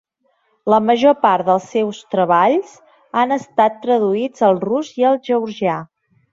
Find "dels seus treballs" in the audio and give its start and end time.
1.49-2.73